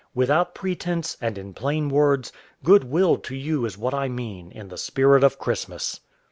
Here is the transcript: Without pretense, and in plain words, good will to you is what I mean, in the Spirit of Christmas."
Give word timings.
Without 0.15 0.55
pretense, 0.55 1.15
and 1.21 1.37
in 1.37 1.53
plain 1.53 1.87
words, 1.87 2.31
good 2.63 2.83
will 2.85 3.17
to 3.17 3.35
you 3.35 3.65
is 3.67 3.77
what 3.77 3.93
I 3.93 4.07
mean, 4.09 4.51
in 4.51 4.67
the 4.69 4.77
Spirit 4.79 5.23
of 5.23 5.37
Christmas." 5.37 5.99